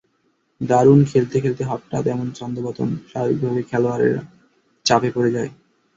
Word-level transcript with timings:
দারুণ 0.61 0.99
খেলতে 1.05 1.35
খেলতে 1.39 1.63
হঠাৎ 1.65 2.03
এমন 2.07 2.27
ছন্দপতন- 2.31 2.99
স্বাভাবিকভাবেই 3.09 3.65
খেলোয়াড়েরা 3.69 4.21
চাপে 4.85 5.09
পড়ে 5.11 5.31
যায়। 5.31 5.49